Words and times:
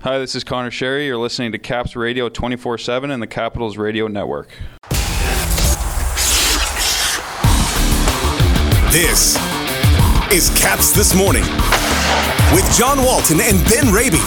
Hi, 0.00 0.16
this 0.20 0.36
is 0.36 0.44
Conor 0.44 0.70
Sheary. 0.70 1.06
You're 1.06 1.16
listening 1.16 1.50
to 1.50 1.58
Caps 1.58 1.96
Radio 1.96 2.28
24 2.28 2.78
7 2.78 3.10
and 3.10 3.20
the 3.20 3.26
Capitals 3.26 3.76
Radio 3.76 4.06
Network. 4.06 4.48
This 8.92 9.34
is 10.30 10.50
Caps 10.56 10.92
This 10.92 11.16
Morning 11.16 11.42
with 12.54 12.72
John 12.78 13.02
Walton 13.02 13.40
and 13.40 13.58
Ben 13.64 13.92
Raby 13.92 14.20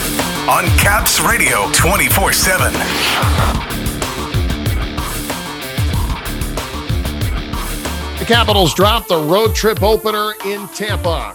on 0.50 0.66
Caps 0.78 1.22
Radio 1.22 1.72
24 1.72 2.34
7. 2.34 2.74
The 8.20 8.26
Capitals 8.26 8.74
dropped 8.74 9.08
the 9.08 9.22
road 9.22 9.56
trip 9.56 9.82
opener 9.82 10.34
in 10.46 10.68
Tampa. 10.68 11.34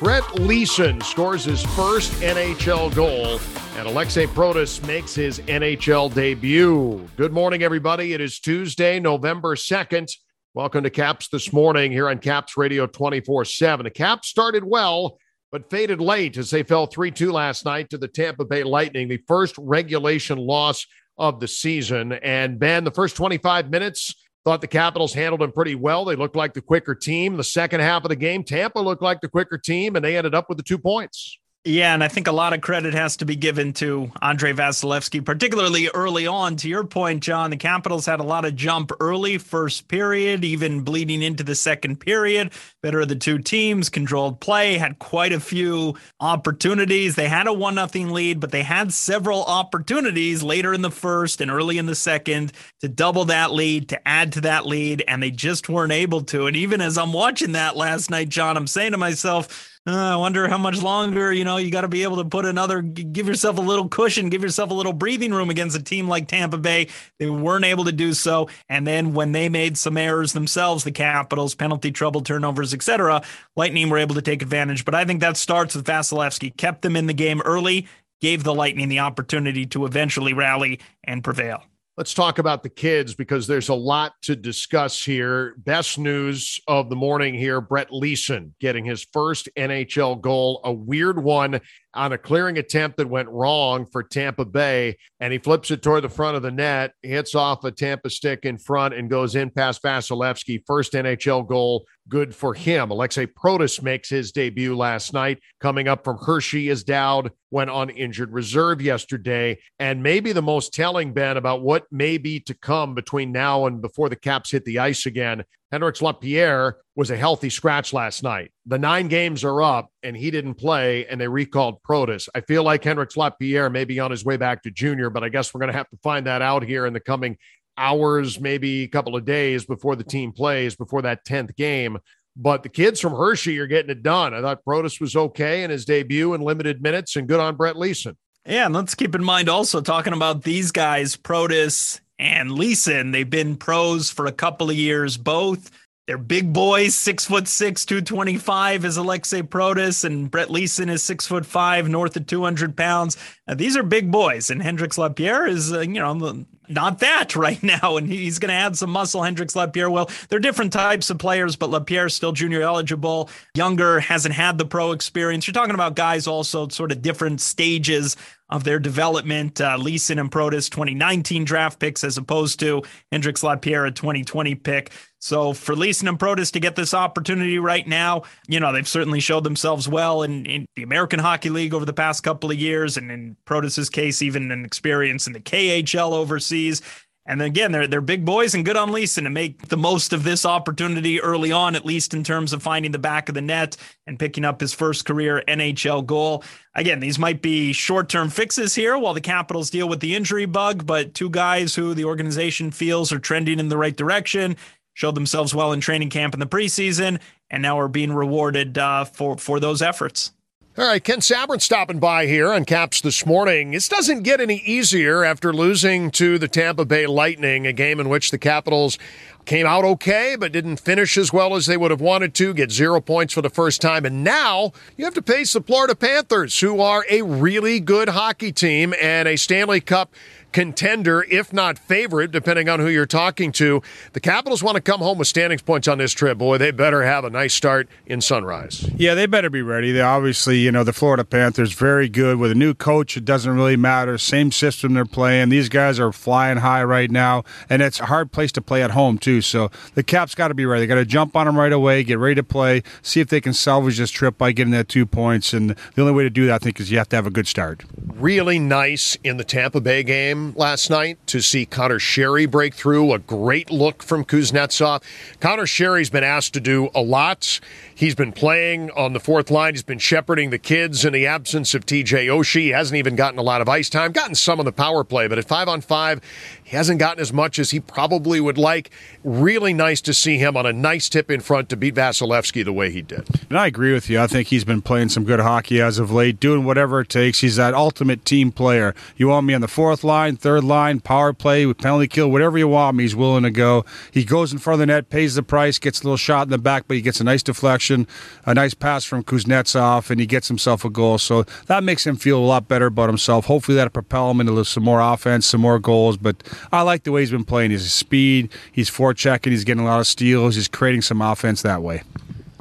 Brett 0.00 0.38
Leason 0.38 1.00
scores 1.00 1.44
his 1.44 1.62
first 1.74 2.12
NHL 2.20 2.94
goal, 2.94 3.40
and 3.78 3.88
Alexei 3.88 4.26
Protas 4.26 4.86
makes 4.86 5.14
his 5.14 5.40
NHL 5.40 6.12
debut. 6.12 7.08
Good 7.16 7.32
morning, 7.32 7.62
everybody. 7.62 8.12
It 8.12 8.20
is 8.20 8.38
Tuesday, 8.38 9.00
November 9.00 9.56
2nd. 9.56 10.12
Welcome 10.52 10.84
to 10.84 10.90
Caps 10.90 11.28
this 11.28 11.50
morning 11.50 11.92
here 11.92 12.10
on 12.10 12.18
Caps 12.18 12.58
Radio 12.58 12.86
24 12.86 13.46
7. 13.46 13.84
The 13.84 13.90
Caps 13.90 14.28
started 14.28 14.64
well, 14.64 15.16
but 15.50 15.70
faded 15.70 16.02
late 16.02 16.36
as 16.36 16.50
they 16.50 16.62
fell 16.62 16.86
3 16.86 17.10
2 17.10 17.32
last 17.32 17.64
night 17.64 17.88
to 17.88 17.96
the 17.96 18.08
Tampa 18.08 18.44
Bay 18.44 18.64
Lightning, 18.64 19.08
the 19.08 19.22
first 19.26 19.54
regulation 19.56 20.36
loss 20.36 20.86
of 21.16 21.40
the 21.40 21.48
season. 21.48 22.12
And 22.12 22.58
Ben, 22.58 22.84
the 22.84 22.90
first 22.90 23.16
25 23.16 23.70
minutes, 23.70 24.14
Thought 24.46 24.60
the 24.60 24.68
Capitals 24.68 25.12
handled 25.12 25.40
them 25.40 25.50
pretty 25.50 25.74
well. 25.74 26.04
They 26.04 26.14
looked 26.14 26.36
like 26.36 26.54
the 26.54 26.60
quicker 26.62 26.94
team. 26.94 27.36
The 27.36 27.42
second 27.42 27.80
half 27.80 28.04
of 28.04 28.10
the 28.10 28.16
game, 28.16 28.44
Tampa 28.44 28.78
looked 28.78 29.02
like 29.02 29.20
the 29.20 29.26
quicker 29.26 29.58
team, 29.58 29.96
and 29.96 30.04
they 30.04 30.16
ended 30.16 30.36
up 30.36 30.48
with 30.48 30.56
the 30.56 30.62
two 30.62 30.78
points. 30.78 31.40
Yeah, 31.66 31.94
and 31.94 32.04
I 32.04 32.06
think 32.06 32.28
a 32.28 32.32
lot 32.32 32.52
of 32.52 32.60
credit 32.60 32.94
has 32.94 33.16
to 33.16 33.24
be 33.24 33.34
given 33.34 33.72
to 33.74 34.12
Andrei 34.22 34.52
Vasilevskiy, 34.52 35.24
particularly 35.24 35.88
early 35.88 36.24
on. 36.24 36.54
To 36.58 36.68
your 36.68 36.84
point, 36.84 37.24
John, 37.24 37.50
the 37.50 37.56
Capitals 37.56 38.06
had 38.06 38.20
a 38.20 38.22
lot 38.22 38.44
of 38.44 38.54
jump 38.54 38.92
early, 39.00 39.36
first 39.36 39.88
period, 39.88 40.44
even 40.44 40.82
bleeding 40.82 41.22
into 41.22 41.42
the 41.42 41.56
second 41.56 41.96
period. 41.98 42.52
Better 42.84 43.00
of 43.00 43.08
the 43.08 43.16
two 43.16 43.40
teams, 43.40 43.88
controlled 43.88 44.38
play, 44.40 44.78
had 44.78 45.00
quite 45.00 45.32
a 45.32 45.40
few 45.40 45.96
opportunities. 46.20 47.16
They 47.16 47.26
had 47.26 47.48
a 47.48 47.52
one 47.52 47.74
nothing 47.74 48.10
lead, 48.10 48.38
but 48.38 48.52
they 48.52 48.62
had 48.62 48.92
several 48.92 49.44
opportunities 49.44 50.44
later 50.44 50.72
in 50.72 50.82
the 50.82 50.90
first 50.92 51.40
and 51.40 51.50
early 51.50 51.78
in 51.78 51.86
the 51.86 51.96
second 51.96 52.52
to 52.80 52.88
double 52.88 53.24
that 53.24 53.50
lead, 53.50 53.88
to 53.88 54.06
add 54.06 54.30
to 54.34 54.42
that 54.42 54.66
lead, 54.66 55.02
and 55.08 55.20
they 55.20 55.32
just 55.32 55.68
weren't 55.68 55.90
able 55.90 56.20
to. 56.20 56.46
And 56.46 56.56
even 56.56 56.80
as 56.80 56.96
I'm 56.96 57.12
watching 57.12 57.52
that 57.52 57.76
last 57.76 58.08
night, 58.08 58.28
John, 58.28 58.56
I'm 58.56 58.68
saying 58.68 58.92
to 58.92 58.98
myself, 58.98 59.72
uh, 59.86 60.14
I 60.14 60.16
wonder 60.16 60.48
how 60.48 60.58
much 60.58 60.82
longer, 60.82 61.32
you 61.32 61.44
know, 61.44 61.58
you 61.58 61.70
got 61.70 61.82
to 61.82 61.88
be 61.88 62.02
able 62.02 62.16
to 62.16 62.24
put 62.24 62.44
another, 62.44 62.82
give 62.82 63.28
yourself 63.28 63.56
a 63.58 63.60
little 63.60 63.88
cushion, 63.88 64.30
give 64.30 64.42
yourself 64.42 64.70
a 64.70 64.74
little 64.74 64.92
breathing 64.92 65.32
room 65.32 65.48
against 65.48 65.76
a 65.76 65.82
team 65.82 66.08
like 66.08 66.26
Tampa 66.26 66.58
Bay. 66.58 66.88
They 67.20 67.30
weren't 67.30 67.64
able 67.64 67.84
to 67.84 67.92
do 67.92 68.12
so. 68.12 68.48
And 68.68 68.84
then 68.84 69.14
when 69.14 69.30
they 69.30 69.48
made 69.48 69.78
some 69.78 69.96
errors 69.96 70.32
themselves, 70.32 70.82
the 70.82 70.90
Capitals, 70.90 71.54
penalty 71.54 71.92
trouble, 71.92 72.20
turnovers, 72.20 72.74
etc., 72.74 73.22
Lightning 73.54 73.88
were 73.88 73.98
able 73.98 74.16
to 74.16 74.22
take 74.22 74.42
advantage. 74.42 74.84
But 74.84 74.96
I 74.96 75.04
think 75.04 75.20
that 75.20 75.36
starts 75.36 75.76
with 75.76 75.86
Vasilevskiy, 75.86 76.56
kept 76.56 76.82
them 76.82 76.96
in 76.96 77.06
the 77.06 77.14
game 77.14 77.40
early, 77.42 77.86
gave 78.20 78.42
the 78.42 78.54
Lightning 78.54 78.88
the 78.88 78.98
opportunity 78.98 79.66
to 79.66 79.86
eventually 79.86 80.32
rally 80.32 80.80
and 81.04 81.22
prevail. 81.22 81.62
Let's 81.96 82.12
talk 82.12 82.38
about 82.38 82.62
the 82.62 82.68
kids 82.68 83.14
because 83.14 83.46
there's 83.46 83.70
a 83.70 83.74
lot 83.74 84.12
to 84.24 84.36
discuss 84.36 85.02
here. 85.02 85.54
Best 85.56 85.98
news 85.98 86.60
of 86.68 86.90
the 86.90 86.96
morning 86.96 87.32
here 87.32 87.62
Brett 87.62 87.90
Leason 87.90 88.54
getting 88.60 88.84
his 88.84 89.06
first 89.14 89.48
NHL 89.56 90.20
goal, 90.20 90.60
a 90.64 90.70
weird 90.70 91.18
one 91.24 91.58
on 91.96 92.12
a 92.12 92.18
clearing 92.18 92.58
attempt 92.58 92.96
that 92.98 93.08
went 93.08 93.28
wrong 93.28 93.86
for 93.86 94.02
Tampa 94.02 94.44
Bay. 94.44 94.96
And 95.20 95.32
he 95.32 95.38
flips 95.38 95.70
it 95.70 95.82
toward 95.82 96.04
the 96.04 96.08
front 96.08 96.36
of 96.36 96.42
the 96.42 96.50
net, 96.50 96.92
hits 97.02 97.34
off 97.34 97.64
a 97.64 97.70
Tampa 97.70 98.10
stick 98.10 98.44
in 98.44 98.58
front, 98.58 98.94
and 98.94 99.10
goes 99.10 99.34
in 99.34 99.50
past 99.50 99.82
Vasilevskiy. 99.82 100.62
First 100.66 100.92
NHL 100.92 101.46
goal 101.46 101.86
good 102.08 102.34
for 102.34 102.54
him. 102.54 102.90
Alexei 102.90 103.26
Protas 103.26 103.82
makes 103.82 104.08
his 104.08 104.32
debut 104.32 104.76
last 104.76 105.12
night. 105.12 105.40
Coming 105.60 105.88
up 105.88 106.04
from 106.04 106.18
Hershey 106.18 106.68
is 106.68 106.84
Dowd, 106.84 107.32
went 107.50 107.70
on 107.70 107.90
injured 107.90 108.32
reserve 108.32 108.80
yesterday. 108.80 109.58
And 109.78 110.02
maybe 110.02 110.32
the 110.32 110.42
most 110.42 110.72
telling, 110.72 111.12
Ben, 111.12 111.36
about 111.36 111.62
what 111.62 111.84
may 111.90 112.18
be 112.18 112.40
to 112.40 112.54
come 112.54 112.94
between 112.94 113.32
now 113.32 113.66
and 113.66 113.80
before 113.80 114.08
the 114.08 114.16
Caps 114.16 114.50
hit 114.50 114.64
the 114.64 114.78
ice 114.78 115.06
again. 115.06 115.44
Hendrix 115.76 116.00
Lapierre 116.00 116.78
was 116.94 117.10
a 117.10 117.18
healthy 117.18 117.50
scratch 117.50 117.92
last 117.92 118.22
night. 118.22 118.50
The 118.64 118.78
nine 118.78 119.08
games 119.08 119.44
are 119.44 119.60
up 119.60 119.90
and 120.02 120.16
he 120.16 120.30
didn't 120.30 120.54
play 120.54 121.06
and 121.06 121.20
they 121.20 121.28
recalled 121.28 121.82
Protas. 121.82 122.30
I 122.34 122.40
feel 122.40 122.62
like 122.62 122.82
Hendrix 122.82 123.14
Lapierre 123.14 123.68
may 123.68 123.84
be 123.84 124.00
on 124.00 124.10
his 124.10 124.24
way 124.24 124.38
back 124.38 124.62
to 124.62 124.70
junior, 124.70 125.10
but 125.10 125.22
I 125.22 125.28
guess 125.28 125.52
we're 125.52 125.58
going 125.58 125.70
to 125.70 125.76
have 125.76 125.90
to 125.90 125.98
find 126.02 126.24
that 126.28 126.40
out 126.40 126.64
here 126.64 126.86
in 126.86 126.94
the 126.94 127.00
coming 127.00 127.36
hours, 127.76 128.40
maybe 128.40 128.84
a 128.84 128.88
couple 128.88 129.16
of 129.16 129.26
days 129.26 129.66
before 129.66 129.96
the 129.96 130.02
team 130.02 130.32
plays, 130.32 130.74
before 130.74 131.02
that 131.02 131.26
10th 131.26 131.54
game. 131.56 131.98
But 132.34 132.62
the 132.62 132.70
kids 132.70 132.98
from 132.98 133.12
Hershey 133.12 133.58
are 133.58 133.66
getting 133.66 133.90
it 133.90 134.02
done. 134.02 134.32
I 134.32 134.40
thought 134.40 134.64
Protas 134.66 134.98
was 134.98 135.14
okay 135.14 135.62
in 135.62 135.68
his 135.68 135.84
debut 135.84 136.32
in 136.32 136.40
limited 136.40 136.80
minutes 136.80 137.16
and 137.16 137.28
good 137.28 137.38
on 137.38 137.56
Brett 137.56 137.76
Leason. 137.76 138.16
Yeah, 138.46 138.64
and 138.64 138.74
let's 138.74 138.94
keep 138.94 139.14
in 139.14 139.22
mind 139.22 139.50
also 139.50 139.82
talking 139.82 140.14
about 140.14 140.42
these 140.42 140.72
guys, 140.72 141.18
Protas 141.18 142.00
and 142.18 142.52
Leason. 142.52 143.10
They've 143.10 143.28
been 143.28 143.56
pros 143.56 144.10
for 144.10 144.26
a 144.26 144.32
couple 144.32 144.70
of 144.70 144.76
years, 144.76 145.16
both. 145.16 145.70
They're 146.06 146.18
big 146.18 146.52
boys, 146.52 146.94
six 146.94 147.24
foot 147.24 147.48
six, 147.48 147.84
225 147.84 148.84
is 148.84 148.96
Alexei 148.96 149.42
Protas, 149.42 150.04
and 150.04 150.30
Brett 150.30 150.52
Leason 150.52 150.88
is 150.88 151.02
six 151.02 151.26
foot 151.26 151.44
five, 151.44 151.88
north 151.88 152.16
of 152.16 152.26
200 152.26 152.76
pounds. 152.76 153.16
These 153.52 153.76
are 153.76 153.82
big 153.82 154.12
boys, 154.12 154.48
and 154.48 154.62
Hendrix 154.62 154.98
Lapierre 154.98 155.48
is, 155.48 155.72
uh, 155.72 155.80
you 155.80 155.98
know, 156.00 156.46
not 156.68 157.00
that 157.00 157.34
right 157.36 157.60
now, 157.60 157.96
and 157.96 158.06
he's 158.06 158.38
going 158.38 158.50
to 158.50 158.54
add 158.54 158.76
some 158.76 158.90
muscle. 158.90 159.24
Hendrix 159.24 159.56
Lapierre, 159.56 159.90
well, 159.90 160.08
they're 160.28 160.38
different 160.38 160.72
types 160.72 161.10
of 161.10 161.18
players, 161.18 161.56
but 161.56 161.70
Lapierre 161.70 162.06
is 162.06 162.14
still 162.14 162.30
junior 162.30 162.62
eligible, 162.62 163.28
younger, 163.56 163.98
hasn't 163.98 164.36
had 164.36 164.58
the 164.58 164.64
pro 164.64 164.92
experience. 164.92 165.48
You're 165.48 165.54
talking 165.54 165.74
about 165.74 165.96
guys 165.96 166.28
also 166.28 166.68
sort 166.68 166.92
of 166.92 167.02
different 167.02 167.40
stages 167.40 168.16
of 168.48 168.64
their 168.64 168.78
development. 168.78 169.60
Uh, 169.60 169.76
Leason 169.76 170.18
and 170.18 170.30
Protas 170.30 170.70
2019 170.70 171.44
draft 171.44 171.78
picks 171.78 172.04
as 172.04 172.16
opposed 172.18 172.60
to 172.60 172.82
Hendrix 173.10 173.42
Lapierre, 173.42 173.86
a 173.86 173.90
2020 173.90 174.54
pick. 174.54 174.92
So 175.18 175.52
for 175.52 175.74
Leason 175.74 176.06
and 176.06 176.18
Protas 176.18 176.52
to 176.52 176.60
get 176.60 176.76
this 176.76 176.94
opportunity 176.94 177.58
right 177.58 177.86
now, 177.86 178.22
you 178.46 178.60
know, 178.60 178.72
they've 178.72 178.86
certainly 178.86 179.18
showed 179.18 179.44
themselves 179.44 179.88
well 179.88 180.22
in, 180.22 180.46
in 180.46 180.66
the 180.76 180.82
American 180.82 181.18
Hockey 181.18 181.50
League 181.50 181.74
over 181.74 181.84
the 181.84 181.92
past 181.92 182.22
couple 182.22 182.50
of 182.50 182.58
years, 182.58 182.96
and 182.96 183.10
in 183.10 183.36
Protas's 183.44 183.90
case, 183.90 184.22
even 184.22 184.52
an 184.52 184.64
experience 184.64 185.26
in 185.26 185.32
the 185.32 185.40
KHL 185.40 186.12
overseas. 186.12 186.82
And 187.28 187.42
again, 187.42 187.72
they're 187.72 187.88
they're 187.88 188.00
big 188.00 188.24
boys 188.24 188.54
and 188.54 188.64
good 188.64 188.76
on 188.76 188.92
Leason 188.92 189.24
to 189.24 189.30
make 189.30 189.68
the 189.68 189.76
most 189.76 190.12
of 190.12 190.22
this 190.22 190.46
opportunity 190.46 191.20
early 191.20 191.50
on, 191.50 191.74
at 191.74 191.84
least 191.84 192.14
in 192.14 192.22
terms 192.22 192.52
of 192.52 192.62
finding 192.62 192.92
the 192.92 192.98
back 192.98 193.28
of 193.28 193.34
the 193.34 193.42
net 193.42 193.76
and 194.06 194.18
picking 194.18 194.44
up 194.44 194.60
his 194.60 194.72
first 194.72 195.04
career 195.04 195.42
NHL 195.48 196.06
goal. 196.06 196.44
Again, 196.74 197.00
these 197.00 197.18
might 197.18 197.42
be 197.42 197.72
short-term 197.72 198.30
fixes 198.30 198.74
here 198.74 198.96
while 198.96 199.14
the 199.14 199.20
Capitals 199.20 199.70
deal 199.70 199.88
with 199.88 200.00
the 200.00 200.14
injury 200.14 200.46
bug, 200.46 200.86
but 200.86 201.14
two 201.14 201.30
guys 201.30 201.74
who 201.74 201.94
the 201.94 202.04
organization 202.04 202.70
feels 202.70 203.12
are 203.12 203.18
trending 203.18 203.58
in 203.58 203.68
the 203.68 203.78
right 203.78 203.96
direction, 203.96 204.56
showed 204.94 205.14
themselves 205.14 205.54
well 205.54 205.72
in 205.72 205.80
training 205.80 206.10
camp 206.10 206.32
in 206.32 206.40
the 206.40 206.46
preseason, 206.46 207.20
and 207.50 207.62
now 207.62 207.78
are 207.78 207.88
being 207.88 208.12
rewarded 208.12 208.78
uh, 208.78 209.04
for 209.04 209.36
for 209.36 209.58
those 209.58 209.82
efforts. 209.82 210.32
All 210.78 210.84
right, 210.84 211.02
Ken 211.02 211.20
Sabourin 211.20 211.62
stopping 211.62 212.00
by 212.00 212.26
here 212.26 212.52
on 212.52 212.66
Caps 212.66 213.00
this 213.00 213.24
morning. 213.24 213.70
This 213.70 213.88
doesn't 213.88 214.24
get 214.24 214.42
any 214.42 214.56
easier 214.56 215.24
after 215.24 215.50
losing 215.50 216.10
to 216.10 216.38
the 216.38 216.48
Tampa 216.48 216.84
Bay 216.84 217.06
Lightning, 217.06 217.66
a 217.66 217.72
game 217.72 217.98
in 217.98 218.10
which 218.10 218.30
the 218.30 218.36
Capitals 218.36 218.98
came 219.46 219.66
out 219.66 219.84
okay, 219.84 220.36
but 220.38 220.52
didn't 220.52 220.78
finish 220.78 221.16
as 221.16 221.32
well 221.32 221.54
as 221.54 221.66
they 221.66 221.76
would 221.76 221.90
have 221.90 222.00
wanted 222.00 222.34
to, 222.34 222.52
get 222.52 222.70
zero 222.70 223.00
points 223.00 223.32
for 223.32 223.42
the 223.42 223.50
first 223.50 223.80
time. 223.80 224.04
And 224.04 224.22
now 224.22 224.72
you 224.96 225.04
have 225.04 225.14
to 225.14 225.22
face 225.22 225.52
the 225.52 225.62
Florida 225.62 225.94
Panthers, 225.94 226.60
who 226.60 226.80
are 226.80 227.06
a 227.08 227.22
really 227.22 227.80
good 227.80 228.10
hockey 228.10 228.52
team 228.52 228.94
and 229.00 229.26
a 229.26 229.36
Stanley 229.36 229.80
Cup 229.80 230.12
contender, 230.56 231.22
if 231.30 231.52
not 231.52 231.78
favorite, 231.78 232.30
depending 232.30 232.66
on 232.66 232.80
who 232.80 232.88
you're 232.88 233.04
talking 233.04 233.52
to. 233.52 233.82
The 234.14 234.20
Capitals 234.20 234.62
want 234.62 234.76
to 234.76 234.80
come 234.80 235.00
home 235.00 235.18
with 235.18 235.28
standings 235.28 235.60
points 235.60 235.86
on 235.86 235.98
this 235.98 236.12
trip. 236.12 236.38
Boy, 236.38 236.56
they 236.56 236.70
better 236.70 237.02
have 237.02 237.24
a 237.24 237.30
nice 237.30 237.52
start 237.52 237.90
in 238.06 238.22
Sunrise. 238.22 238.88
Yeah, 238.96 239.12
they 239.12 239.26
better 239.26 239.50
be 239.50 239.60
ready. 239.60 239.92
They 239.92 240.00
obviously, 240.00 240.58
you 240.58 240.72
know, 240.72 240.82
the 240.82 240.94
Florida 240.94 241.24
Panthers 241.24 241.74
very 241.74 242.08
good 242.08 242.38
with 242.38 242.50
a 242.52 242.54
new 242.54 242.72
coach. 242.72 243.18
It 243.18 243.26
doesn't 243.26 243.54
really 243.54 243.76
matter. 243.76 244.16
Same 244.16 244.50
system 244.50 244.94
they're 244.94 245.04
playing. 245.04 245.50
These 245.50 245.68
guys 245.68 246.00
are 246.00 246.10
flying 246.10 246.56
high 246.56 246.84
right 246.84 247.10
now, 247.10 247.44
and 247.68 247.82
it's 247.82 248.00
a 248.00 248.06
hard 248.06 248.32
place 248.32 248.50
to 248.52 248.62
play 248.62 248.82
at 248.82 248.92
home 248.92 249.18
too. 249.18 249.35
So 249.42 249.70
the 249.94 250.02
Caps 250.02 250.34
got 250.34 250.48
to 250.48 250.54
be 250.54 250.66
ready. 250.66 250.82
They 250.82 250.86
got 250.86 250.96
to 250.96 251.04
jump 251.04 251.36
on 251.36 251.46
them 251.46 251.58
right 251.58 251.72
away, 251.72 252.02
get 252.02 252.18
ready 252.18 252.34
to 252.36 252.42
play, 252.42 252.82
see 253.02 253.20
if 253.20 253.28
they 253.28 253.40
can 253.40 253.52
salvage 253.52 253.98
this 253.98 254.10
trip 254.10 254.38
by 254.38 254.52
getting 254.52 254.72
that 254.72 254.88
two 254.88 255.06
points. 255.06 255.52
And 255.52 255.70
the 255.70 256.02
only 256.02 256.12
way 256.12 256.22
to 256.24 256.30
do 256.30 256.46
that, 256.46 256.54
I 256.54 256.58
think, 256.58 256.80
is 256.80 256.90
you 256.90 256.98
have 256.98 257.08
to 257.10 257.16
have 257.16 257.26
a 257.26 257.30
good 257.30 257.46
start. 257.46 257.84
Really 258.14 258.58
nice 258.58 259.16
in 259.22 259.36
the 259.36 259.44
Tampa 259.44 259.80
Bay 259.80 260.02
game 260.02 260.54
last 260.56 260.90
night 260.90 261.18
to 261.28 261.40
see 261.40 261.66
Conor 261.66 261.98
Sheary 261.98 262.50
break 262.50 262.74
through. 262.74 263.12
A 263.12 263.18
great 263.18 263.70
look 263.70 264.02
from 264.02 264.24
Kuznetsov. 264.24 265.02
Conor 265.40 265.66
Sheary's 265.66 266.10
been 266.10 266.24
asked 266.24 266.54
to 266.54 266.60
do 266.60 266.90
a 266.94 267.02
lot. 267.02 267.60
He's 267.94 268.14
been 268.14 268.32
playing 268.32 268.90
on 268.90 269.12
the 269.12 269.20
fourth 269.20 269.50
line. 269.50 269.74
He's 269.74 269.82
been 269.82 269.98
shepherding 269.98 270.50
the 270.50 270.58
kids 270.58 271.04
in 271.04 271.12
the 271.12 271.26
absence 271.26 271.74
of 271.74 271.86
TJ 271.86 272.26
Oshie. 272.26 272.60
He 272.60 272.68
hasn't 272.68 272.96
even 272.96 273.16
gotten 273.16 273.38
a 273.38 273.42
lot 273.42 273.60
of 273.60 273.68
ice 273.68 273.88
time, 273.88 274.12
gotten 274.12 274.34
some 274.34 274.58
on 274.58 274.64
the 274.64 274.72
power 274.72 275.04
play, 275.04 275.26
but 275.28 275.38
at 275.38 275.46
five 275.46 275.68
on 275.68 275.80
five, 275.80 276.20
he 276.66 276.76
hasn't 276.76 276.98
gotten 276.98 277.20
as 277.20 277.32
much 277.32 277.60
as 277.60 277.70
he 277.70 277.78
probably 277.78 278.40
would 278.40 278.58
like. 278.58 278.90
Really 279.22 279.72
nice 279.72 280.00
to 280.00 280.12
see 280.12 280.36
him 280.38 280.56
on 280.56 280.66
a 280.66 280.72
nice 280.72 281.08
tip 281.08 281.30
in 281.30 281.38
front 281.38 281.68
to 281.68 281.76
beat 281.76 281.94
Vasilevskiy 281.94 282.64
the 282.64 282.72
way 282.72 282.90
he 282.90 283.02
did. 283.02 283.24
And 283.48 283.56
I 283.56 283.68
agree 283.68 283.92
with 283.92 284.10
you. 284.10 284.20
I 284.20 284.26
think 284.26 284.48
he's 284.48 284.64
been 284.64 284.82
playing 284.82 285.10
some 285.10 285.22
good 285.22 285.38
hockey 285.38 285.80
as 285.80 286.00
of 286.00 286.10
late, 286.10 286.40
doing 286.40 286.64
whatever 286.64 287.02
it 287.02 287.08
takes. 287.08 287.38
He's 287.38 287.54
that 287.54 287.72
ultimate 287.72 288.24
team 288.24 288.50
player. 288.50 288.96
You 289.16 289.28
want 289.28 289.46
me 289.46 289.54
on 289.54 289.60
the 289.60 289.68
fourth 289.68 290.02
line, 290.02 290.36
third 290.36 290.64
line, 290.64 290.98
power 290.98 291.32
play, 291.32 291.66
with 291.66 291.78
penalty 291.78 292.08
kill, 292.08 292.32
whatever 292.32 292.58
you 292.58 292.66
want 292.66 292.96
me, 292.96 293.04
he's 293.04 293.14
willing 293.14 293.44
to 293.44 293.52
go. 293.52 293.84
He 294.10 294.24
goes 294.24 294.52
in 294.52 294.58
front 294.58 294.74
of 294.74 294.80
the 294.80 294.86
net, 294.86 295.08
pays 295.08 295.36
the 295.36 295.44
price, 295.44 295.78
gets 295.78 296.00
a 296.00 296.02
little 296.02 296.16
shot 296.16 296.48
in 296.48 296.50
the 296.50 296.58
back, 296.58 296.88
but 296.88 296.96
he 296.96 297.00
gets 297.00 297.20
a 297.20 297.24
nice 297.24 297.44
deflection, 297.44 298.08
a 298.44 298.54
nice 298.54 298.74
pass 298.74 299.04
from 299.04 299.22
Kuznetsov, 299.22 300.10
and 300.10 300.18
he 300.18 300.26
gets 300.26 300.48
himself 300.48 300.84
a 300.84 300.90
goal. 300.90 301.18
So 301.18 301.44
that 301.66 301.84
makes 301.84 302.04
him 302.04 302.16
feel 302.16 302.40
a 302.40 302.44
lot 302.44 302.66
better 302.66 302.86
about 302.86 303.08
himself. 303.08 303.44
Hopefully 303.44 303.76
that'll 303.76 303.90
propel 303.90 304.32
him 304.32 304.40
into 304.40 304.64
some 304.64 304.82
more 304.82 305.00
offense, 305.00 305.46
some 305.46 305.60
more 305.60 305.78
goals. 305.78 306.16
But 306.16 306.42
I 306.72 306.82
like 306.82 307.04
the 307.04 307.12
way 307.12 307.22
he's 307.22 307.30
been 307.30 307.44
playing. 307.44 307.70
His 307.70 307.92
speed, 307.92 308.50
he's 308.72 308.90
forechecking, 308.90 309.50
he's 309.50 309.64
getting 309.64 309.82
a 309.82 309.86
lot 309.86 310.00
of 310.00 310.06
steals, 310.06 310.56
he's 310.56 310.68
creating 310.68 311.02
some 311.02 311.20
offense 311.20 311.62
that 311.62 311.82
way. 311.82 312.02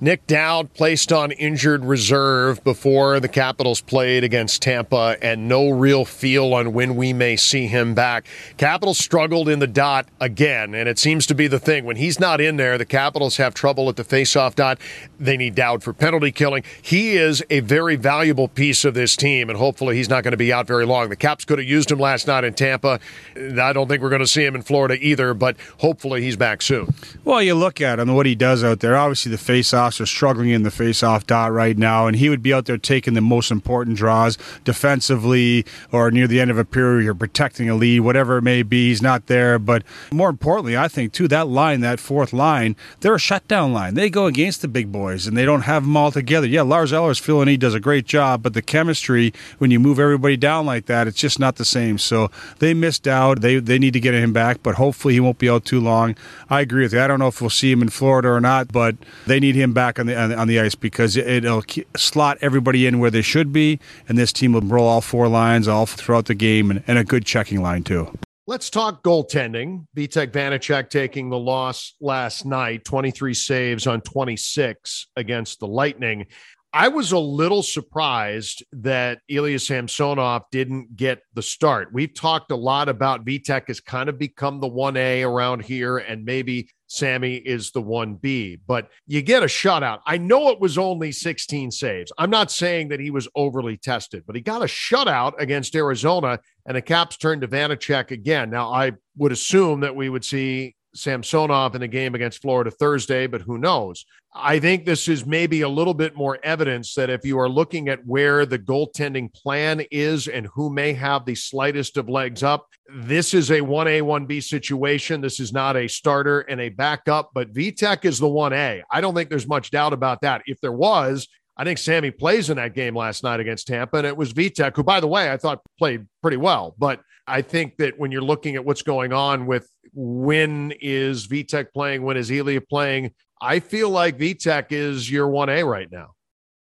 Nick 0.01 0.27
Dowd 0.27 0.73
placed 0.73 1.13
on 1.13 1.31
injured 1.31 1.85
reserve 1.85 2.61
before 2.65 3.21
the 3.21 3.29
Capitals 3.29 3.79
played 3.79 4.25
against 4.25 4.61
Tampa, 4.61 5.15
and 5.21 5.47
no 5.47 5.69
real 5.69 6.03
feel 6.03 6.53
on 6.53 6.73
when 6.73 6.97
we 6.97 7.13
may 7.13 7.37
see 7.37 7.67
him 7.67 7.93
back. 7.93 8.25
Capitals 8.57 8.97
struggled 8.97 9.47
in 9.47 9.59
the 9.59 9.67
dot 9.67 10.05
again, 10.19 10.75
and 10.75 10.89
it 10.89 10.99
seems 10.99 11.25
to 11.27 11.33
be 11.33 11.47
the 11.47 11.59
thing. 11.59 11.85
When 11.85 11.95
he's 11.95 12.19
not 12.19 12.41
in 12.41 12.57
there, 12.57 12.77
the 12.77 12.85
Capitals 12.85 13.37
have 13.37 13.53
trouble 13.53 13.87
at 13.87 13.95
the 13.95 14.03
faceoff 14.03 14.55
dot. 14.55 14.79
They 15.17 15.37
need 15.37 15.55
Dowd 15.55 15.81
for 15.81 15.93
penalty 15.93 16.31
killing. 16.31 16.63
He 16.81 17.15
is 17.15 17.41
a 17.49 17.61
very 17.61 17.95
valuable 17.95 18.49
piece 18.49 18.83
of 18.83 18.95
this 18.95 19.15
team, 19.15 19.49
and 19.49 19.57
hopefully 19.57 19.95
he's 19.95 20.09
not 20.09 20.23
going 20.23 20.33
to 20.33 20.37
be 20.37 20.51
out 20.51 20.67
very 20.67 20.85
long. 20.85 21.07
The 21.07 21.15
Caps 21.15 21.45
could 21.45 21.57
have 21.57 21.67
used 21.67 21.89
him 21.89 21.99
last 21.99 22.27
night 22.27 22.43
in 22.43 22.53
Tampa. 22.53 22.99
I 23.37 23.71
don't 23.71 23.87
think 23.87 24.01
we're 24.01 24.09
going 24.09 24.19
to 24.19 24.27
see 24.27 24.43
him 24.43 24.55
in 24.55 24.61
Florida 24.61 24.97
either, 24.99 25.33
but 25.33 25.55
hopefully 25.79 26.21
he's 26.21 26.35
back 26.35 26.61
soon. 26.61 26.93
Well, 27.23 27.41
you 27.41 27.55
look 27.55 27.79
at 27.79 27.97
him, 27.97 28.13
what 28.13 28.25
he 28.25 28.35
does 28.35 28.61
out 28.61 28.81
there. 28.81 28.97
Obviously, 28.97 29.31
the 29.31 29.37
are 29.85 30.05
struggling 30.05 30.49
in 30.49 30.63
the 30.63 30.69
faceoff 30.69 31.25
dot 31.25 31.51
right 31.51 31.77
now, 31.77 32.07
and 32.07 32.17
he 32.17 32.29
would 32.29 32.41
be 32.41 32.53
out 32.53 32.65
there 32.65 32.77
taking 32.77 33.13
the 33.13 33.21
most 33.21 33.51
important 33.51 33.97
draws 33.97 34.37
defensively 34.63 35.65
or 35.91 36.11
near 36.11 36.27
the 36.27 36.41
end 36.41 36.51
of 36.51 36.57
a 36.57 36.65
period. 36.65 37.05
You're 37.05 37.15
protecting 37.15 37.69
a 37.69 37.75
lead, 37.75 38.01
whatever 38.01 38.37
it 38.37 38.41
may 38.41 38.63
be. 38.63 38.89
He's 38.89 39.01
not 39.01 39.27
there, 39.27 39.59
but 39.59 39.83
more 40.11 40.29
importantly, 40.29 40.75
I 40.75 40.87
think 40.87 41.13
too 41.13 41.27
that 41.29 41.47
line, 41.47 41.81
that 41.81 41.99
fourth 41.99 42.33
line, 42.33 42.75
they're 43.01 43.15
a 43.15 43.19
shutdown 43.19 43.73
line. 43.73 43.93
They 43.93 44.09
go 44.09 44.25
against 44.25 44.61
the 44.61 44.67
big 44.67 44.91
boys, 44.91 45.27
and 45.27 45.37
they 45.37 45.45
don't 45.45 45.61
have 45.61 45.83
them 45.83 45.95
all 45.95 46.11
together. 46.11 46.47
Yeah, 46.47 46.63
Lars 46.63 46.91
Eller's 46.91 47.19
feeling 47.19 47.47
he 47.47 47.57
does 47.57 47.73
a 47.73 47.79
great 47.79 48.05
job, 48.05 48.43
but 48.43 48.53
the 48.53 48.61
chemistry 48.61 49.33
when 49.57 49.71
you 49.71 49.79
move 49.79 49.99
everybody 49.99 50.37
down 50.37 50.65
like 50.65 50.85
that, 50.87 51.07
it's 51.07 51.19
just 51.19 51.39
not 51.39 51.55
the 51.55 51.65
same. 51.65 51.97
So 51.97 52.29
they 52.59 52.73
missed 52.73 53.07
out. 53.07 53.41
They 53.41 53.59
they 53.59 53.79
need 53.79 53.93
to 53.93 53.99
get 53.99 54.13
him 54.13 54.33
back, 54.33 54.63
but 54.63 54.75
hopefully 54.75 55.13
he 55.13 55.19
won't 55.19 55.37
be 55.37 55.49
out 55.49 55.65
too 55.65 55.79
long. 55.79 56.15
I 56.49 56.61
agree 56.61 56.83
with 56.83 56.93
you. 56.93 57.01
I 57.01 57.07
don't 57.07 57.19
know 57.19 57.27
if 57.27 57.41
we'll 57.41 57.49
see 57.49 57.71
him 57.71 57.81
in 57.81 57.89
Florida 57.89 58.29
or 58.29 58.41
not, 58.41 58.71
but 58.71 58.95
they 59.25 59.39
need 59.39 59.55
him 59.55 59.73
back 59.75 59.99
on 59.99 60.07
the 60.07 60.19
on 60.19 60.33
on 60.33 60.47
the 60.47 60.59
ice 60.59 60.73
because 60.73 61.15
it'll 61.15 61.63
slot 61.95 62.39
everybody 62.41 62.87
in 62.87 62.97
where 62.97 63.11
they 63.11 63.21
should 63.21 63.53
be, 63.53 63.79
and 64.09 64.17
this 64.17 64.33
team 64.33 64.53
will 64.53 64.61
roll 64.61 64.87
all 64.87 65.01
four 65.01 65.27
lines 65.27 65.67
all 65.67 65.85
throughout 65.85 66.25
the 66.25 66.33
game 66.33 66.71
and, 66.71 66.83
and 66.87 66.97
a 66.97 67.03
good 67.03 67.23
checking 67.25 67.61
line 67.61 67.83
too. 67.83 68.11
Let's 68.47 68.69
talk 68.69 69.03
goaltending. 69.03 69.87
Vitek 69.95 70.31
Vanacek 70.31 70.89
taking 70.89 71.29
the 71.29 71.37
loss 71.37 71.95
last 71.99 72.45
night, 72.45 72.85
23 72.85 73.33
saves 73.33 73.87
on 73.87 74.01
26 74.01 75.07
against 75.15 75.59
the 75.59 75.67
Lightning. 75.67 76.27
I 76.75 76.89
was 76.89 77.13
a 77.13 77.17
little 77.17 77.63
surprised 77.63 78.61
that 78.73 79.19
Ilya 79.29 79.59
Samsonov 79.59 80.43
didn't 80.51 80.97
get 80.97 81.21
the 81.33 81.41
start. 81.41 81.93
We've 81.93 82.13
talked 82.13 82.51
a 82.51 82.55
lot 82.57 82.89
about 82.89 83.23
Vitek 83.23 83.67
has 83.67 83.79
kind 83.79 84.09
of 84.09 84.19
become 84.19 84.59
the 84.59 84.69
1A 84.69 85.25
around 85.25 85.63
here, 85.63 85.99
and 85.99 86.25
maybe 86.25 86.67
Sammy 86.87 87.35
is 87.35 87.71
the 87.71 87.81
1B, 87.81 88.59
but 88.67 88.89
you 89.07 89.21
get 89.21 89.41
a 89.41 89.45
shutout. 89.45 89.99
I 90.05 90.17
know 90.17 90.49
it 90.49 90.59
was 90.59 90.77
only 90.77 91.13
16 91.13 91.71
saves. 91.71 92.11
I'm 92.17 92.29
not 92.29 92.51
saying 92.51 92.89
that 92.89 92.99
he 92.99 93.09
was 93.09 93.29
overly 93.35 93.77
tested, 93.77 94.23
but 94.27 94.35
he 94.35 94.41
got 94.41 94.61
a 94.61 94.65
shutout 94.65 95.31
against 95.39 95.77
Arizona, 95.77 96.39
and 96.65 96.75
the 96.75 96.81
Caps 96.81 97.15
turned 97.15 97.39
to 97.43 97.47
Vanacek 97.47 98.11
again. 98.11 98.49
Now, 98.49 98.73
I 98.73 98.91
would 99.15 99.31
assume 99.31 99.79
that 99.79 99.95
we 99.95 100.09
would 100.09 100.25
see 100.25 100.74
Samsonov 100.95 101.75
in 101.75 101.81
the 101.81 101.87
game 101.87 102.15
against 102.15 102.41
Florida 102.41 102.71
Thursday, 102.71 103.27
but 103.27 103.41
who 103.41 103.57
knows? 103.57 104.05
I 104.33 104.59
think 104.59 104.85
this 104.85 105.07
is 105.07 105.25
maybe 105.25 105.61
a 105.61 105.69
little 105.69 105.93
bit 105.93 106.15
more 106.15 106.39
evidence 106.43 106.93
that 106.95 107.09
if 107.09 107.25
you 107.25 107.39
are 107.39 107.47
looking 107.49 107.87
at 107.89 108.05
where 108.05 108.45
the 108.45 108.59
goaltending 108.59 109.33
plan 109.33 109.83
is 109.91 110.27
and 110.27 110.47
who 110.53 110.69
may 110.69 110.93
have 110.93 111.25
the 111.25 111.35
slightest 111.35 111.97
of 111.97 112.09
legs 112.09 112.43
up, 112.43 112.67
this 112.93 113.33
is 113.33 113.49
a 113.51 113.59
1A, 113.59 114.01
1B 114.01 114.43
situation. 114.43 115.21
This 115.21 115.39
is 115.39 115.53
not 115.53 115.77
a 115.77 115.87
starter 115.87 116.41
and 116.41 116.59
a 116.59 116.69
backup, 116.69 117.31
but 117.33 117.53
Vitek 117.53 118.05
is 118.05 118.19
the 118.19 118.27
1A. 118.27 118.83
I 118.91 119.01
don't 119.01 119.15
think 119.15 119.29
there's 119.29 119.47
much 119.47 119.71
doubt 119.71 119.93
about 119.93 120.21
that. 120.21 120.41
If 120.45 120.59
there 120.61 120.73
was, 120.73 121.27
I 121.57 121.63
think 121.63 121.77
Sammy 121.77 122.11
plays 122.11 122.49
in 122.49 122.57
that 122.57 122.73
game 122.73 122.95
last 122.95 123.23
night 123.23 123.39
against 123.39 123.67
Tampa, 123.67 123.97
and 123.97 124.07
it 124.07 124.17
was 124.17 124.33
Vitek, 124.33 124.75
who, 124.75 124.83
by 124.83 124.99
the 124.99 125.07
way, 125.07 125.31
I 125.31 125.37
thought 125.37 125.61
played 125.77 126.05
pretty 126.21 126.37
well. 126.37 126.75
But 126.77 127.01
I 127.27 127.41
think 127.41 127.77
that 127.77 127.97
when 127.97 128.11
you're 128.11 128.21
looking 128.21 128.55
at 128.55 128.65
what's 128.65 128.81
going 128.81 129.13
on 129.13 129.45
with 129.45 129.69
when 129.93 130.73
is 130.81 131.27
Vitek 131.27 131.67
playing, 131.73 132.03
when 132.03 132.17
is 132.17 132.29
Ilya 132.29 132.61
playing, 132.61 133.11
I 133.41 133.59
feel 133.59 133.89
like 133.89 134.17
Vitek 134.17 134.71
is 134.71 135.09
your 135.09 135.27
1A 135.27 135.69
right 135.69 135.91
now. 135.91 136.11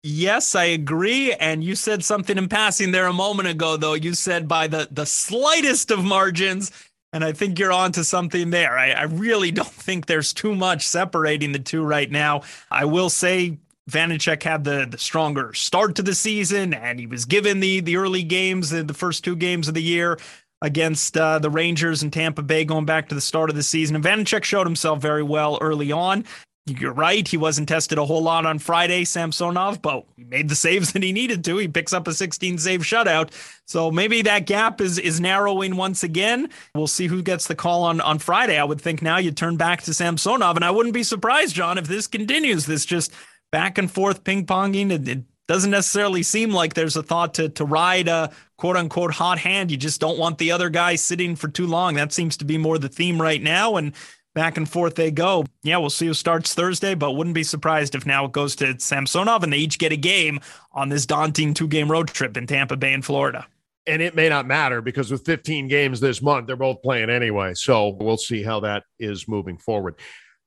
Yes, 0.01 0.55
I 0.55 0.65
agree. 0.65 1.33
And 1.33 1.63
you 1.63 1.75
said 1.75 2.03
something 2.03 2.37
in 2.37 2.47
passing 2.47 2.91
there 2.91 3.07
a 3.07 3.13
moment 3.13 3.49
ago, 3.49 3.77
though. 3.77 3.95
You 3.95 4.13
said 4.13 4.47
by 4.47 4.67
the, 4.67 4.87
the 4.89 5.05
slightest 5.05 5.91
of 5.91 6.03
margins. 6.03 6.71
And 7.11 7.23
I 7.23 7.31
think 7.31 7.59
you're 7.59 7.71
on 7.71 7.91
to 7.93 8.03
something 8.03 8.49
there. 8.51 8.77
I, 8.77 8.91
I 8.91 9.03
really 9.03 9.51
don't 9.51 9.67
think 9.67 10.05
there's 10.05 10.33
too 10.33 10.55
much 10.55 10.87
separating 10.87 11.51
the 11.51 11.59
two 11.59 11.83
right 11.83 12.09
now. 12.09 12.41
I 12.71 12.85
will 12.85 13.09
say 13.09 13.57
Vanacek 13.89 14.43
had 14.43 14.63
the, 14.63 14.87
the 14.89 14.97
stronger 14.97 15.53
start 15.53 15.95
to 15.95 16.03
the 16.03 16.15
season, 16.15 16.73
and 16.73 16.99
he 16.99 17.07
was 17.07 17.25
given 17.25 17.59
the 17.59 17.79
the 17.79 17.97
early 17.97 18.23
games, 18.23 18.69
the, 18.69 18.83
the 18.83 18.93
first 18.93 19.23
two 19.23 19.35
games 19.35 19.67
of 19.67 19.73
the 19.73 19.81
year 19.81 20.17
against 20.61 21.17
uh, 21.17 21.39
the 21.39 21.49
Rangers 21.49 22.03
and 22.03 22.11
Tampa 22.11 22.41
Bay 22.41 22.65
going 22.65 22.85
back 22.85 23.09
to 23.09 23.15
the 23.15 23.21
start 23.21 23.49
of 23.49 23.55
the 23.55 23.63
season. 23.63 23.95
And 23.95 24.03
Vanacek 24.03 24.43
showed 24.43 24.67
himself 24.67 25.01
very 25.01 25.23
well 25.23 25.57
early 25.61 25.91
on. 25.91 26.25
You're 26.65 26.93
right. 26.93 27.27
He 27.27 27.37
wasn't 27.37 27.67
tested 27.69 27.97
a 27.97 28.05
whole 28.05 28.21
lot 28.21 28.45
on 28.45 28.59
Friday, 28.59 29.03
Samsonov, 29.03 29.81
but 29.81 30.05
he 30.15 30.23
made 30.23 30.49
the 30.49 30.55
saves 30.55 30.91
that 30.93 31.01
he 31.01 31.11
needed 31.11 31.43
to. 31.45 31.57
He 31.57 31.67
picks 31.67 31.93
up 31.93 32.07
a 32.07 32.13
16 32.13 32.57
save 32.59 32.81
shutout. 32.81 33.31
So 33.65 33.89
maybe 33.89 34.21
that 34.23 34.45
gap 34.45 34.81
is 34.81 34.99
is 34.99 35.19
narrowing 35.19 35.75
once 35.75 36.03
again. 36.03 36.49
We'll 36.75 36.87
see 36.87 37.07
who 37.07 37.21
gets 37.21 37.47
the 37.47 37.55
call 37.55 37.83
on, 37.83 38.01
on 38.01 38.19
Friday. 38.19 38.57
I 38.57 38.63
would 38.63 38.81
think 38.81 39.01
now 39.01 39.17
you 39.17 39.31
turn 39.31 39.57
back 39.57 39.81
to 39.83 39.93
Samsonov. 39.93 40.55
And 40.55 40.65
I 40.65 40.71
wouldn't 40.71 40.93
be 40.93 41.03
surprised, 41.03 41.55
John, 41.55 41.77
if 41.77 41.87
this 41.87 42.07
continues, 42.07 42.65
this 42.65 42.85
just 42.85 43.13
back 43.51 43.77
and 43.77 43.91
forth 43.91 44.23
ping 44.23 44.45
ponging. 44.45 44.91
It, 44.91 45.07
it 45.07 45.23
doesn't 45.47 45.71
necessarily 45.71 46.23
seem 46.23 46.51
like 46.51 46.73
there's 46.73 46.95
a 46.95 47.03
thought 47.03 47.33
to 47.35 47.49
to 47.49 47.65
ride 47.65 48.07
a 48.07 48.31
quote 48.57 48.77
unquote 48.77 49.11
hot 49.11 49.39
hand. 49.39 49.71
You 49.71 49.77
just 49.77 49.99
don't 49.99 50.19
want 50.19 50.37
the 50.37 50.51
other 50.51 50.69
guy 50.69 50.95
sitting 50.95 51.35
for 51.35 51.47
too 51.47 51.67
long. 51.67 51.95
That 51.95 52.13
seems 52.13 52.37
to 52.37 52.45
be 52.45 52.57
more 52.57 52.77
the 52.77 52.89
theme 52.89 53.21
right 53.21 53.41
now. 53.41 53.75
And 53.75 53.93
back 54.35 54.57
and 54.57 54.69
forth 54.69 54.95
they 54.95 55.11
go. 55.11 55.45
Yeah, 55.63 55.77
we'll 55.77 55.89
see 55.89 56.05
who 56.05 56.13
starts 56.13 56.53
Thursday, 56.53 56.93
but 56.93 57.13
wouldn't 57.13 57.33
be 57.33 57.43
surprised 57.43 57.95
if 57.95 58.05
now 58.05 58.25
it 58.25 58.31
goes 58.31 58.55
to 58.57 58.79
Samsonov 58.79 59.43
and 59.43 59.51
they 59.51 59.57
each 59.57 59.79
get 59.79 59.91
a 59.91 59.97
game 59.97 60.39
on 60.71 60.89
this 60.89 61.05
daunting 61.05 61.53
two 61.53 61.67
game 61.67 61.91
road 61.91 62.09
trip 62.09 62.37
in 62.37 62.45
Tampa 62.47 62.77
Bay 62.77 62.93
and 62.93 63.03
Florida. 63.03 63.47
And 63.87 64.03
it 64.03 64.13
may 64.13 64.29
not 64.29 64.45
matter 64.45 64.81
because 64.81 65.09
with 65.09 65.25
15 65.25 65.67
games 65.67 65.99
this 65.99 66.21
month, 66.21 66.45
they're 66.45 66.55
both 66.55 66.83
playing 66.83 67.09
anyway. 67.09 67.55
So 67.55 67.97
we'll 67.99 68.17
see 68.17 68.43
how 68.43 68.59
that 68.59 68.83
is 68.99 69.27
moving 69.27 69.57
forward 69.57 69.95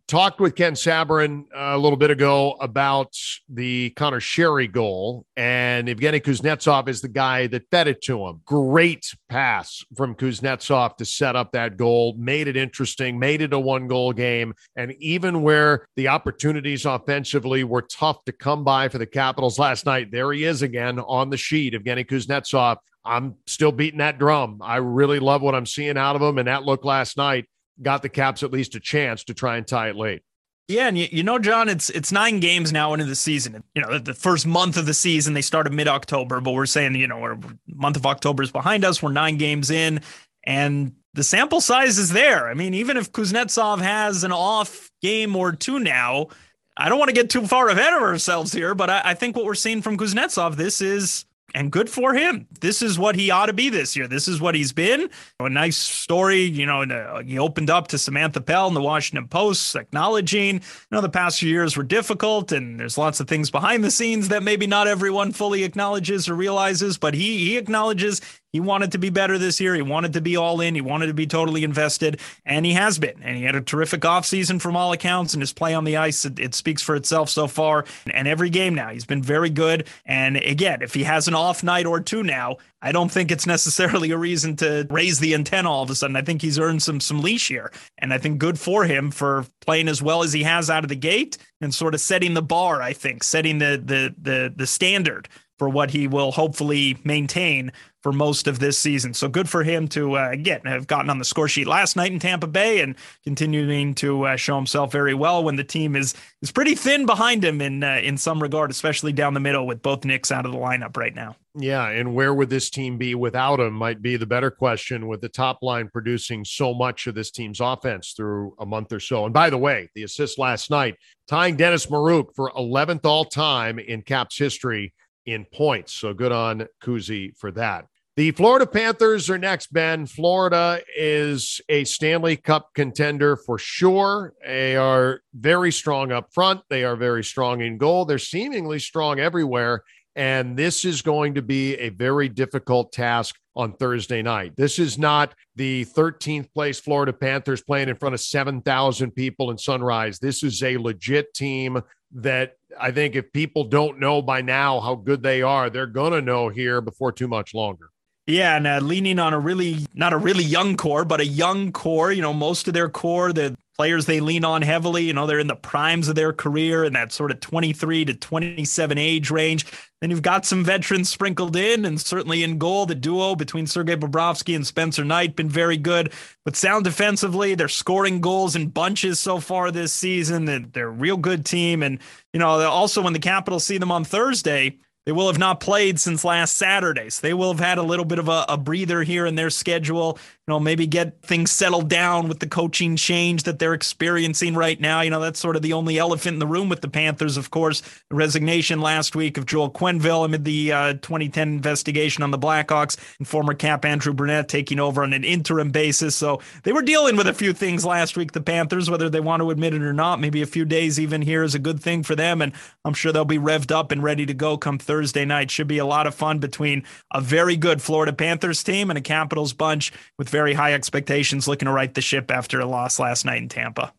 talked 0.09 0.41
with 0.41 0.55
Ken 0.55 0.75
Sabourin 0.75 1.45
uh, 1.55 1.75
a 1.75 1.79
little 1.79 1.97
bit 1.97 2.11
ago 2.11 2.53
about 2.61 3.15
the 3.49 3.91
Conor 3.91 4.21
Sheary 4.21 4.71
goal, 4.71 5.25
and 5.37 5.89
Evgeny 5.89 6.21
Kuznetsov 6.21 6.89
is 6.89 7.01
the 7.01 7.09
guy 7.09 7.47
that 7.47 7.63
fed 7.71 7.89
it 7.89 8.03
to 8.03 8.27
him. 8.27 8.41
Great 8.45 9.15
pass 9.29 9.85
from 9.97 10.15
Kuznetsov 10.15 10.97
to 10.97 11.05
set 11.05 11.37
up 11.37 11.53
that 11.53 11.77
goal, 11.77 12.15
made 12.19 12.49
it 12.49 12.57
interesting, 12.57 13.19
made 13.19 13.41
it 13.43 13.53
a 13.53 13.59
one 13.59 13.89
goal 13.89 14.13
game. 14.13 14.55
And 14.77 14.93
even 15.01 15.43
where 15.43 15.87
the 15.97 16.09
opportunities 16.09 16.85
offensively 16.85 17.65
were 17.65 17.83
tough 17.83 18.25
to 18.25 18.33
come 18.33 18.65
by 18.65 18.89
for 18.89 18.99
the 18.99 19.07
Capitals 19.07 19.59
last 19.59 19.87
night, 19.87 20.11
there 20.11 20.33
he 20.33 20.45
is 20.45 20.63
again 20.63 20.99
on 20.99 21.31
the 21.31 21.37
sheet, 21.37 21.75
Evgeny 21.75 22.07
Kuznetsov. 22.07 22.77
I'm 23.05 23.37
still 23.47 23.73
beating 23.73 23.99
that 23.99 24.19
drum. 24.19 24.61
I 24.63 24.77
really 24.77 25.19
love 25.19 25.43
what 25.43 25.55
I'm 25.55 25.67
seeing 25.67 25.97
out 25.97 26.17
of 26.17 26.23
him, 26.23 26.39
and 26.39 26.49
that 26.49 26.65
look 26.65 26.85
last 26.85 27.17
night 27.17 27.47
got 27.83 28.03
the 28.03 28.09
Caps 28.09 28.43
at 28.43 28.53
least 28.53 28.75
a 28.75 28.81
chance 28.81 29.25
to 29.25 29.35
try 29.35 29.57
and 29.57 29.67
tie 29.67 29.89
it 29.89 29.97
late. 29.97 30.23
Yeah, 30.69 30.89
and 30.89 30.97
you, 30.97 31.09
you 31.11 31.23
know, 31.23 31.39
John, 31.39 31.69
it's 31.69 31.91
it's 31.91 32.13
nine 32.13 32.41
games 32.41 32.73
now 32.73 32.93
into 32.93 33.05
the 33.05 33.17
season. 33.17 33.63
You 33.75 33.83
know, 33.83 33.99
the 33.99 34.15
first 34.15 34.47
month 34.47 34.77
of 34.77 34.87
the 34.87 34.95
season 34.95 35.35
they 35.35 35.43
started 35.43 35.73
mid 35.73 35.89
October, 35.89 36.41
but 36.41 36.53
we're 36.53 36.67
saying 36.67 36.95
you 36.95 37.07
know, 37.07 37.19
we're 37.19 37.39
month 37.67 37.97
of 37.97 38.07
October 38.07 38.43
is 38.43 38.53
behind 38.53 38.85
us. 38.85 39.03
We're 39.03 39.13
nine 39.13 39.37
games 39.37 39.71
in, 39.71 40.01
and 40.45 40.93
the 41.15 41.25
sample 41.25 41.61
size 41.61 41.99
is 41.99 42.11
there. 42.11 42.49
I 42.49 42.55
mean, 42.55 42.75
even 42.75 42.97
if 42.97 43.13
Kuznetsov 43.13 43.81
has 43.81 44.25
an 44.25 44.33
off 44.33 44.91
game 45.03 45.35
or 45.37 45.53
two 45.53 45.79
now, 45.79 46.29
I 46.77 46.89
don't 46.89 46.99
want 46.99 47.11
to 47.11 47.15
get 47.15 47.29
too 47.29 47.47
far 47.47 47.69
ahead 47.69 47.93
of 47.93 48.03
ourselves 48.03 48.53
here, 48.53 48.75
but 48.75 48.89
I, 48.89 49.03
I 49.05 49.15
think 49.15 49.37
what 49.37 49.45
we're 49.45 49.55
seeing 49.55 49.83
from 49.83 49.99
Kuznetsov, 49.99 50.57
this 50.57 50.81
is 50.81 51.27
and 51.55 51.71
good 51.71 51.91
for 51.91 52.15
him. 52.15 52.47
This 52.61 52.83
is 52.83 52.99
what 52.99 53.15
he 53.15 53.31
ought 53.31 53.47
to 53.47 53.53
be 53.53 53.69
this 53.69 53.97
year. 53.97 54.09
This 54.09 54.29
is 54.29 54.41
what 54.41 54.55
he's 54.55 54.73
been. 54.73 55.11
A 55.41 55.49
nice 55.49 55.77
story, 55.77 56.43
you 56.43 56.67
know. 56.67 57.23
He 57.25 57.39
opened 57.39 57.71
up 57.71 57.89
to 57.89 57.99
Samantha 57.99 58.41
Pell 58.41 58.69
in 58.69 58.75
the 58.75 58.83
Washington 58.83 59.29
Post, 59.29 59.75
acknowledging, 59.77 60.57
you 60.57 60.61
know, 60.91 61.01
the 61.01 61.09
past 61.09 61.41
few 61.41 61.51
years 61.51 61.77
were 61.77 61.83
difficult, 61.83 62.53
and 62.53 62.79
there's 62.79 62.99
lots 62.99 63.21
of 63.21 63.29
things 63.29 63.51
behind 63.51 63.85
the 63.85 63.91
scenes 63.91 64.29
that 64.29 64.43
maybe 64.43 64.67
not 64.67 64.89
everyone 64.89 65.33
fully 65.33 65.65
acknowledges 65.65 66.29
or 66.29 66.35
realizes. 66.35 66.99
But 66.99 67.15
he 67.15 67.39
he 67.39 67.57
acknowledges 67.57 68.21
he 68.53 68.61
wanted 68.61 68.93
to 68.93 68.99
be 68.99 69.09
better 69.09 69.39
this 69.39 69.61
year. 69.61 69.75
He 69.75 69.83
wanted 69.83 70.13
to 70.13 70.21
be 70.21 70.37
all 70.37 70.61
in. 70.61 70.75
He 70.75 70.81
wanted 70.83 71.07
to 71.07 71.15
be 71.15 71.27
totally 71.27 71.65
invested, 71.65 72.21
and 72.45 72.67
he 72.67 72.75
has 72.75 72.99
been. 72.99 73.23
And 73.23 73.37
he 73.37 73.45
had 73.45 73.55
a 73.55 73.63
terrific 73.63 74.03
offseason 74.03 74.61
from 74.61 74.77
all 74.77 74.93
accounts, 74.93 75.33
and 75.33 75.43
his 75.43 75.53
play 75.53 75.73
on 75.75 75.85
the 75.85 75.97
ice, 75.97 76.25
it, 76.25 76.39
it, 76.39 76.55
speaks 76.55 76.83
for 76.83 76.95
itself 76.95 77.31
so 77.31 77.47
far. 77.47 77.87
And 78.13 78.29
every 78.29 78.51
game 78.51 78.75
now, 78.75 78.91
he's 78.91 79.07
been 79.07 79.23
very 79.23 79.49
good. 79.49 79.89
And 80.05 80.37
again, 80.37 80.83
if 80.83 80.93
he 80.93 81.05
has 81.05 81.29
an 81.29 81.35
off 81.35 81.63
night 81.63 81.87
or 81.87 82.01
two 82.01 82.23
now, 82.23 82.59
I 82.83 82.93
don't 82.93 83.11
think 83.11 83.31
it's 83.31 83.47
necessarily 83.47 84.11
a 84.11 84.19
reason 84.19 84.57
to 84.57 84.87
raise 84.91 85.19
the 85.19 85.35
antenna 85.35 85.71
all 85.71 85.85
of 85.85 85.91
a 85.91 85.95
sudden. 85.95 86.17
I 86.17 86.23
think 86.23 86.43
he's 86.43 86.59
earned 86.59 86.83
some 86.83 87.01
some 87.01 87.23
leash 87.23 87.49
here, 87.49 87.73
and 87.99 88.13
I 88.13 88.19
think 88.19 88.39
good 88.39 88.59
for 88.59 88.85
him 88.85 89.11
for 89.11 89.47
playing 89.61 89.89
as 89.89 90.03
well 90.03 90.23
as 90.23 90.33
he 90.33 90.43
has 90.43 90.69
out 90.69 90.85
of 90.85 90.89
the 90.89 90.97
gate 90.97 91.39
and 91.61 91.73
sort 91.73 91.95
of 91.95 92.01
setting 92.01 92.35
the 92.35 92.43
bar. 92.43 92.83
I 92.83 92.93
think 92.93 93.23
setting 93.23 93.59
the 93.59 93.81
the 93.83 94.15
the 94.21 94.53
the 94.55 94.67
standard 94.67 95.29
for 95.63 95.69
what 95.69 95.93
he 95.93 96.09
will 96.09 96.33
hopefully 96.33 96.99
maintain 97.05 97.71
for 98.03 98.11
most 98.11 98.49
of 98.49 98.59
this 98.59 98.77
season. 98.77 99.15
So 99.15 99.29
good 99.29 99.49
for 99.49 99.63
him 99.63 99.87
to 99.91 100.19
uh, 100.19 100.31
again 100.31 100.63
have 100.65 100.89
gotten 100.89 101.09
on 101.09 101.21
the 101.21 101.25
score 101.25 101.47
sheet 101.47 101.69
last 101.69 101.95
night 101.95 102.11
in 102.11 102.19
Tampa 102.19 102.49
Bay 102.49 102.81
and 102.81 102.97
continuing 103.23 103.95
to 103.95 104.27
uh, 104.27 104.35
show 104.35 104.57
himself 104.57 104.91
very 104.91 105.15
well 105.15 105.45
when 105.45 105.55
the 105.55 105.63
team 105.63 105.95
is 105.95 106.17
is 106.41 106.51
pretty 106.51 106.75
thin 106.75 107.07
behind 107.07 107.45
him 107.45 107.61
in 107.61 107.85
uh, 107.85 108.01
in 108.03 108.19
some 108.19 108.43
regard, 108.43 108.73
especially 108.73 109.13
down 109.13 109.35
the 109.35 109.41
middle 109.41 109.65
with 109.65 109.83
both 109.83 110.05
Nicks 110.05 110.33
out 110.33 110.45
of 110.45 110.51
the 110.51 110.59
lineup 110.59 110.97
right 110.97 111.15
now. 111.15 111.37
Yeah, 111.55 111.91
and 111.91 112.13
where 112.13 112.35
would 112.35 112.51
this 112.51 112.69
team 112.69 112.99
be 112.99 113.15
without 113.15 113.61
him 113.61 113.75
might 113.75 114.03
be 114.03 114.17
the 114.17 114.27
better 114.27 114.51
question 114.51 115.07
with 115.07 115.21
the 115.21 115.29
top 115.29 115.59
line 115.63 115.89
producing 115.93 116.45
so 116.45 116.75
much 116.75 117.07
of 117.07 117.15
this 117.15 117.31
team's 117.31 117.61
offense 117.61 118.15
through 118.17 118.57
a 118.59 118.67
month 118.67 118.93
or 118.93 118.99
so. 118.99 119.27
And 119.27 119.35
by 119.35 119.49
the 119.49 119.59
way, 119.59 119.91
the 119.95 120.03
assist 120.03 120.41
last 120.41 120.71
night 120.71 120.97
tying 121.29 121.55
Dennis 121.55 121.87
Maruk 121.87 122.35
for 122.35 122.51
11th 122.57 123.05
all 123.05 123.27
time 123.27 123.79
in 123.79 124.03
Caps 124.03 124.37
history 124.37 124.93
in 125.27 125.47
points. 125.53 125.95
So 125.95 126.15
good 126.15 126.33
on 126.33 126.67
Kuzi 126.83 127.37
for 127.37 127.51
that. 127.53 127.87
The 128.15 128.31
Florida 128.33 128.67
Panthers 128.67 129.31
are 129.31 129.39
next, 129.39 129.73
Ben. 129.73 130.05
Florida 130.05 130.83
is 130.95 131.63
a 131.71 131.85
Stanley 131.85 132.37
Cup 132.37 132.69
contender 132.75 133.37
for 133.37 133.57
sure. 133.57 134.35
They 134.45 134.77
are 134.77 135.21
very 135.33 135.73
strong 135.73 136.13
up 136.13 136.29
front. 136.31 136.61
They 136.69 136.85
are 136.85 136.97
very 136.97 137.25
strong 137.25 137.63
in 137.63 137.79
goal. 137.79 138.05
They're 138.05 138.19
seemingly 138.19 138.81
strong 138.81 139.19
everywhere. 139.19 139.83
And 140.15 140.59
this 140.59 140.85
is 140.85 141.01
going 141.01 141.37
to 141.37 141.43
be 141.43 141.75
a 141.77 141.89
very 141.89 142.29
difficult 142.29 142.93
task 142.93 143.37
on 143.57 143.73
Thursday 143.75 144.21
night. 144.21 144.53
This 144.57 144.79
is 144.79 144.99
not 144.99 145.35
the 145.57 145.87
13th 145.87 146.53
place 146.53 146.79
Florida 146.79 147.15
Panthers 147.15 147.63
playing 147.63 147.89
in 147.89 147.97
front 147.97 148.15
of 148.15 148.21
7,000 148.21 149.11
people 149.13 149.51
in 149.51 149.57
Sunrise. 149.57 150.19
This 150.19 150.43
is 150.43 150.63
a 150.63 150.77
legit 150.77 151.33
team 151.33 151.81
that 152.15 152.57
I 152.81 152.91
think 152.91 153.15
if 153.15 153.33
people 153.33 153.65
don't 153.65 154.01
know 154.01 154.23
by 154.23 154.43
now 154.43 154.81
how 154.81 154.95
good 154.95 155.23
they 155.23 155.43
are, 155.43 155.71
they're 155.71 155.87
going 155.87 156.13
to 156.13 156.23
know 156.23 156.49
here 156.49 156.81
before 156.81 157.13
too 157.13 157.29
much 157.29 157.55
longer. 157.55 157.91
Yeah, 158.27 158.57
and 158.57 158.67
uh, 158.69 158.79
leaning 158.81 159.19
on 159.19 159.35
a 159.35 159.39
really, 159.39 159.85
not 159.95 160.13
a 160.13 160.17
really 160.17 160.45
young 160.45 160.77
core, 160.77 161.05
but 161.05 161.21
a 161.21 161.27
young 161.27 161.73
core. 161.73 162.13
You 162.13 162.23
know, 162.23 162.33
most 162.33 162.69
of 162.69 162.75
their 162.75 162.89
core, 162.89 163.33
the 163.33 163.57
players 163.77 164.07
they 164.07 164.21
lean 164.21 164.45
on 164.45 164.63
heavily, 164.63 165.05
you 165.05 165.13
know, 165.13 165.27
they're 165.27 165.41
in 165.41 165.49
the 165.49 165.57
primes 165.57 166.07
of 166.07 166.15
their 166.15 166.33
career 166.33 166.85
in 166.85 166.93
that 166.93 167.11
sort 167.11 167.33
of 167.33 167.41
23 167.41 168.05
to 168.05 168.15
27 168.15 168.97
age 168.97 169.31
range. 169.31 169.67
Then 170.01 170.11
you've 170.11 170.23
got 170.23 170.47
some 170.47 170.63
veterans 170.63 171.09
sprinkled 171.09 171.57
in, 171.57 171.85
and 171.85 172.01
certainly 172.01 172.45
in 172.45 172.59
goal, 172.59 172.87
the 172.87 172.95
duo 172.95 173.35
between 173.35 173.67
Sergei 173.67 173.97
Bobrovsky 173.97 174.55
and 174.55 174.65
Spencer 174.65 175.05
Knight 175.05 175.35
been 175.35 175.49
very 175.49 175.77
good. 175.77 176.13
But 176.45 176.55
sound 176.55 176.85
defensively, 176.85 177.57
they're 177.57 177.67
scoring 177.67 178.21
goals 178.21 178.55
in 178.55 178.69
bunches 178.69 179.19
so 179.19 179.41
far 179.41 179.73
this 179.73 179.93
season. 179.93 180.45
They're, 180.45 180.61
they're 180.61 180.89
a 180.89 180.91
real 180.91 181.17
good 181.17 181.45
team. 181.45 181.83
And, 181.83 181.99
you 182.33 182.39
know, 182.39 182.49
also 182.49 183.03
when 183.03 183.15
the 183.15 183.19
Capitals 183.19 183.65
see 183.65 183.79
them 183.79 183.91
on 183.91 184.05
Thursday, 184.05 184.79
they 185.05 185.13
will 185.13 185.27
have 185.27 185.39
not 185.39 185.59
played 185.59 185.99
since 185.99 186.25
last 186.25 186.57
Saturday. 186.57 187.11
So 187.11 187.27
they 187.27 187.35
will 187.35 187.53
have 187.53 187.61
had 187.61 187.79
a 187.79 187.83
little 187.83 188.05
bit 188.05 188.21
of 188.21 188.29
a, 188.29 188.45
a, 188.49 188.57
breather 188.57 189.03
here 189.03 189.27
in 189.27 189.35
their 189.35 189.51
schedule. 189.51 190.17
You 190.47 190.53
know, 190.53 190.61
maybe 190.61 190.87
get 190.87 191.21
things 191.23 191.51
settled 191.51 191.89
down 191.89 192.29
with 192.29 192.39
the 192.39 192.47
coaching 192.47 192.95
change 192.95 193.43
that 193.43 193.59
they're 193.59 193.75
experiencing 193.75 194.55
right 194.55 194.81
now. 194.81 195.01
You 195.01 195.11
know, 195.11 195.21
that's 195.21 195.41
sort 195.41 195.57
of 195.57 195.63
the 195.63 195.73
only 195.73 195.99
elephant 195.99 196.35
in 196.35 196.39
the 196.39 196.47
room 196.47 196.69
with 196.69 196.83
the 196.83 196.89
Panthers, 196.89 197.37
of 197.37 197.51
course. 197.51 197.83
The 198.11 198.17
resignation 198.17 198.81
last 198.81 199.17
week 199.17 199.39
of 199.39 199.47
Joel 199.47 199.71
Quenneville 199.71 200.25
amid 200.25 200.45
the 200.45 200.73
uh, 200.73 200.93
2010 200.95 201.49
investigation 201.49 202.23
on 202.23 202.31
the 202.31 202.39
Blackhawks 202.39 202.97
and 203.19 203.27
former 203.27 203.55
cap 203.55 203.85
Andrew 203.85 204.13
Brunette 204.13 204.49
taking 204.49 204.79
over 204.79 205.03
on 205.03 205.13
an 205.13 205.25
interim 205.25 205.71
basis. 205.73 206.15
So 206.15 206.41
they 206.63 206.73
were 206.73 206.83
dealing 206.83 207.17
with 207.17 207.27
a 207.27 207.35
few 207.35 207.53
things 207.53 207.85
last 207.85 208.17
week, 208.17 208.33
the 208.33 208.41
Panthers, 208.41 208.89
whether 208.89 209.11
they 209.11 209.21
want 209.21 209.43
to 209.43 209.51
admit 209.51 209.75
it 209.75 209.83
or 209.83 209.93
not. 209.93 210.21
Maybe 210.21 210.43
a 210.43 210.47
few 210.47 210.65
days 210.65 211.01
even 211.01 211.23
here 211.23 211.43
is 211.43 211.57
a 211.57 211.61
good 211.61 211.81
thing 211.81 212.05
for 212.05 212.15
them. 212.15 212.41
And 212.41 212.53
I'm 212.85 212.95
sure 212.95 213.11
they'll 213.11 213.25
be 213.25 213.39
revved 213.39 213.73
up 213.73 213.91
and 213.91 214.03
ready 214.03 214.27
to 214.27 214.35
go 214.35 214.57
come 214.57 214.79
Thursday 214.93 215.25
night. 215.25 215.51
Should 215.51 215.69
be 215.69 215.79
a 215.79 215.87
lot 215.87 216.07
of 216.07 216.15
fun 216.15 216.39
between 216.39 216.83
a 217.15 217.21
very 217.23 217.57
good 217.57 217.81
Florida 217.81 218.13
Panthers 218.13 218.63
team 218.63 218.91
and 218.91 218.99
a 218.99 219.01
Capitals 219.01 219.55
bunch 219.55 219.91
with 220.19 220.29
very 220.29 220.53
high 220.53 220.75
expectations 220.75 221.49
looking 221.49 221.65
to 221.65 221.73
right 221.73 221.95
the 221.95 222.03
ship 222.03 222.31
after 222.31 222.61
a 222.61 222.67
loss 222.67 222.99
last 222.99 223.25
night 223.25 223.41
in 223.41 223.49
Tampa. 223.49 223.95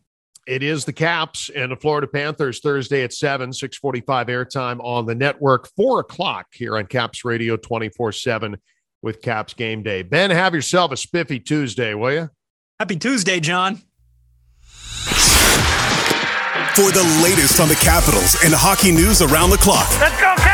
It 0.46 0.62
is 0.62 0.84
the 0.84 0.92
Caps 0.92 1.50
and 1.52 1.72
the 1.72 1.76
Florida 1.76 2.06
Panthers 2.06 2.60
Thursday 2.60 3.02
at 3.02 3.12
7, 3.12 3.52
645 3.52 4.28
airtime 4.28 4.78
on 4.84 5.04
the 5.04 5.16
network, 5.16 5.68
4 5.74 5.98
o'clock 6.00 6.46
here 6.52 6.76
on 6.76 6.86
Caps 6.86 7.24
Radio 7.24 7.56
24 7.56 8.12
7 8.12 8.56
with 9.02 9.20
Caps 9.20 9.54
Game 9.54 9.82
Day. 9.82 10.02
Ben, 10.02 10.30
have 10.30 10.54
yourself 10.54 10.92
a 10.92 10.96
spiffy 10.96 11.40
Tuesday, 11.40 11.94
will 11.94 12.12
you? 12.12 12.30
Happy 12.78 12.94
Tuesday, 12.96 13.40
John. 13.40 13.82
For 16.76 16.92
the 16.92 17.20
latest 17.24 17.58
on 17.58 17.68
the 17.68 17.78
Capitals 17.82 18.36
and 18.44 18.54
hockey 18.54 18.92
news 18.92 19.22
around 19.22 19.50
the 19.50 19.58
clock. 19.58 19.88
Let's 19.98 20.20
go, 20.20 20.34
Caps! 20.36 20.53